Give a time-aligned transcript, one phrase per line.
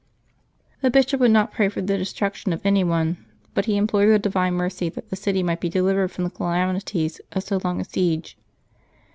[0.81, 4.17] The Bishop would not pray for the destruction of any one, but he implored the
[4.17, 7.83] Divine Mercy that the city might be delivered from the calamities of so long a
[7.85, 8.35] siege.